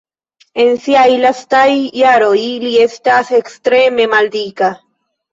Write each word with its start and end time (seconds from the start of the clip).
En 0.61 0.69
siaj 0.83 1.09
lastaj 1.25 1.67
jaroj 1.99 2.39
li 2.63 2.71
estas 2.85 3.29
ekstreme 3.41 4.07
maldika. 4.15 4.71